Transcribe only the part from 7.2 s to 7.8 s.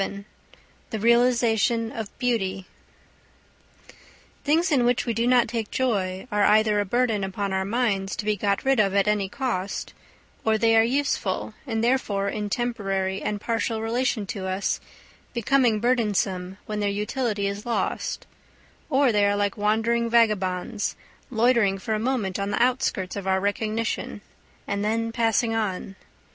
upon our